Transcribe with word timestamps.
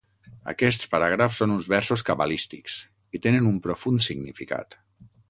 Aquests 0.51 0.87
paràgrafs 0.93 1.41
són 1.43 1.53
uns 1.55 1.67
versos 1.73 2.03
cabalístics, 2.07 2.79
i 3.19 3.21
tenen 3.27 3.51
un 3.51 3.63
profund 3.67 4.05
significat. 4.07 4.81